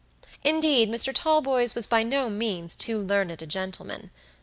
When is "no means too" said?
2.01-2.97